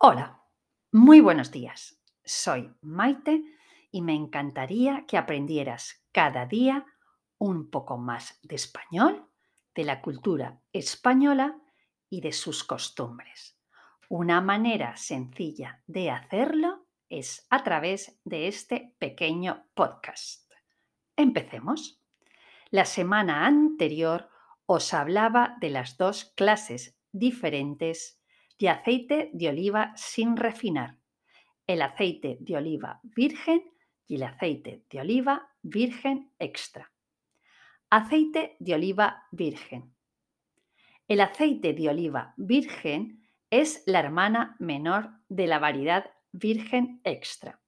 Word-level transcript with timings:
Hola, 0.00 0.44
muy 0.92 1.20
buenos 1.20 1.50
días. 1.50 2.00
Soy 2.24 2.72
Maite 2.82 3.42
y 3.90 4.00
me 4.00 4.14
encantaría 4.14 5.04
que 5.08 5.18
aprendieras 5.18 6.06
cada 6.12 6.46
día 6.46 6.86
un 7.36 7.68
poco 7.68 7.98
más 7.98 8.38
de 8.44 8.54
español, 8.54 9.26
de 9.74 9.82
la 9.82 10.00
cultura 10.00 10.62
española 10.72 11.60
y 12.08 12.20
de 12.20 12.30
sus 12.30 12.62
costumbres. 12.62 13.58
Una 14.08 14.40
manera 14.40 14.96
sencilla 14.96 15.82
de 15.88 16.12
hacerlo 16.12 16.86
es 17.08 17.48
a 17.50 17.64
través 17.64 18.20
de 18.22 18.46
este 18.46 18.94
pequeño 19.00 19.66
podcast. 19.74 20.48
Empecemos. 21.16 22.00
La 22.70 22.84
semana 22.84 23.46
anterior 23.46 24.30
os 24.64 24.94
hablaba 24.94 25.56
de 25.60 25.70
las 25.70 25.96
dos 25.96 26.32
clases 26.36 26.96
diferentes 27.10 28.17
de 28.58 28.68
aceite 28.68 29.30
de 29.32 29.48
oliva 29.48 29.92
sin 29.96 30.36
refinar, 30.36 30.98
el 31.66 31.82
aceite 31.82 32.38
de 32.40 32.56
oliva 32.56 33.00
virgen 33.02 33.62
y 34.06 34.16
el 34.16 34.22
aceite 34.24 34.84
de 34.90 35.00
oliva 35.00 35.50
virgen 35.62 36.32
extra. 36.38 36.90
Aceite 37.90 38.56
de 38.58 38.74
oliva 38.74 39.24
virgen. 39.30 39.94
El 41.06 41.20
aceite 41.20 41.72
de 41.72 41.88
oliva 41.88 42.34
virgen 42.36 43.28
es 43.50 43.82
la 43.86 44.00
hermana 44.00 44.56
menor 44.58 45.10
de 45.28 45.46
la 45.46 45.58
variedad 45.58 46.10
virgen 46.32 47.00
extra. 47.04 47.60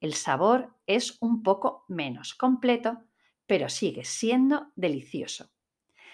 El 0.00 0.14
sabor 0.14 0.74
es 0.86 1.16
un 1.20 1.42
poco 1.42 1.84
menos 1.88 2.34
completo, 2.34 3.04
pero 3.46 3.68
sigue 3.68 4.04
siendo 4.04 4.72
delicioso. 4.74 5.50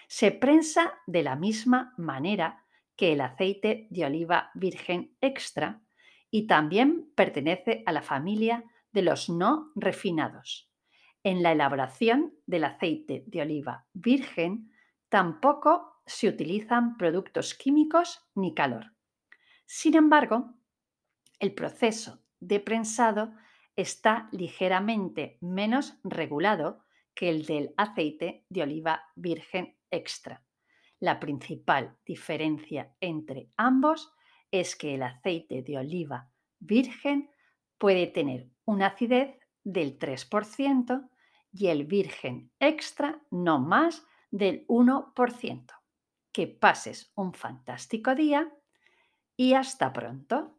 Se 0.09 0.31
prensa 0.31 0.95
de 1.07 1.23
la 1.23 1.37
misma 1.37 1.95
manera 1.97 2.65
que 2.99 3.13
el 3.13 3.21
aceite 3.23 3.87
de 3.91 4.05
oliva 4.05 4.51
virgen 4.55 5.17
extra 5.21 5.81
y 6.31 6.47
también 6.49 7.11
pertenece 7.15 7.85
a 7.87 7.93
la 7.93 8.03
familia 8.03 8.65
de 8.93 9.03
los 9.03 9.31
no 9.31 9.71
refinados. 9.77 10.71
En 11.23 11.43
la 11.43 11.53
elaboración 11.53 12.35
del 12.45 12.65
aceite 12.65 13.23
de 13.29 13.41
oliva 13.41 13.87
virgen 13.93 14.73
tampoco 15.09 16.03
se 16.07 16.29
utilizan 16.29 16.97
productos 16.97 17.55
químicos 17.55 18.29
ni 18.35 18.53
calor. 18.53 18.93
Sin 19.65 19.95
embargo, 19.95 20.55
el 21.39 21.55
proceso 21.55 22.25
de 22.41 22.59
prensado 22.59 23.33
está 23.77 24.29
ligeramente 24.33 25.39
menos 25.41 25.99
regulado 26.03 26.85
que 27.15 27.29
el 27.29 27.47
del 27.47 27.75
aceite 27.77 28.45
de 28.49 28.63
oliva 28.63 29.05
virgen 29.15 29.77
extra. 29.91 30.43
La 31.01 31.21
principal 31.21 31.97
diferencia 32.05 32.95
entre 33.01 33.51
ambos 33.57 34.13
es 34.51 34.77
que 34.77 34.95
el 34.95 35.03
aceite 35.03 35.63
de 35.63 35.79
oliva 35.79 36.31
virgen 36.59 37.31
puede 37.79 38.07
tener 38.09 38.51
una 38.65 38.87
acidez 38.87 39.39
del 39.63 39.99
3% 39.99 41.09
y 41.53 41.69
el 41.69 41.85
virgen 41.85 42.51
extra 42.59 43.23
no 43.31 43.59
más 43.59 44.05
del 44.31 44.67
1%. 44.67 45.67
Que 46.33 46.47
pases 46.47 47.13
un 47.15 47.33
fantástico 47.33 48.15
día 48.15 48.53
y 49.37 49.55
hasta 49.55 49.93
pronto. 49.93 50.58